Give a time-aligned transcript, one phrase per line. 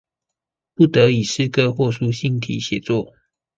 [0.73, 3.13] 不得以詩歌或書信體寫作